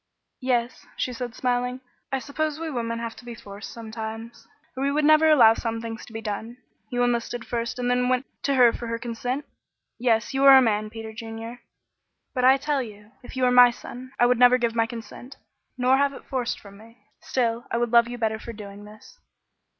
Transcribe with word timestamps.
"Yes," 0.39 0.87
she 0.97 1.13
said, 1.13 1.35
smiling, 1.35 1.79
"I 2.11 2.17
suppose 2.17 2.59
we 2.59 2.71
women 2.71 2.97
have 2.97 3.15
to 3.17 3.23
be 3.23 3.35
forced 3.35 3.69
sometimes, 3.71 4.47
or 4.75 4.91
we 4.91 5.01
never 5.03 5.27
would 5.27 5.33
allow 5.33 5.53
some 5.53 5.79
things 5.79 6.07
to 6.07 6.11
be 6.13 6.21
done. 6.23 6.57
You 6.89 7.03
enlisted 7.03 7.45
first 7.45 7.77
and 7.77 7.87
then 7.87 8.09
went 8.09 8.25
to 8.45 8.55
her 8.55 8.73
for 8.73 8.87
her 8.87 8.97
consent? 8.97 9.45
Yes, 9.99 10.33
you 10.33 10.43
are 10.45 10.57
a 10.57 10.59
man, 10.59 10.89
Peter 10.89 11.13
Junior. 11.13 11.59
But 12.33 12.45
I 12.45 12.57
tell 12.57 12.81
you, 12.81 13.11
if 13.21 13.35
you 13.37 13.43
were 13.43 13.51
my 13.51 13.69
son, 13.69 14.11
I 14.19 14.25
would 14.25 14.39
never 14.39 14.57
give 14.57 14.73
my 14.73 14.87
consent 14.87 15.37
nor 15.77 15.97
have 15.97 16.13
it 16.13 16.25
forced 16.25 16.59
from 16.59 16.79
me 16.79 16.97
still 17.19 17.67
I 17.69 17.77
would 17.77 17.91
love 17.91 18.07
you 18.07 18.17
better 18.17 18.39
for 18.39 18.53
doing 18.53 18.85
this." 18.85 19.19